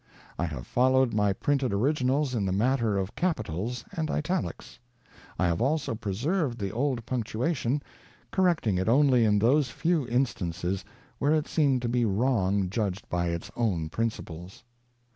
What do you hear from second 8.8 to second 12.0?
only in those few instances where it seemed to